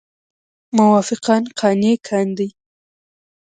[0.77, 2.47] موافقان قانع کاندي.